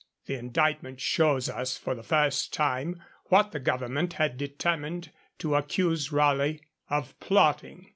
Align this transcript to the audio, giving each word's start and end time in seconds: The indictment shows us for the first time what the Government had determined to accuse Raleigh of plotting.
The 0.25 0.33
indictment 0.33 0.99
shows 0.99 1.47
us 1.47 1.77
for 1.77 1.93
the 1.93 2.01
first 2.01 2.51
time 2.51 3.03
what 3.25 3.51
the 3.51 3.59
Government 3.59 4.13
had 4.13 4.35
determined 4.35 5.11
to 5.37 5.53
accuse 5.53 6.11
Raleigh 6.11 6.59
of 6.89 7.13
plotting. 7.19 7.89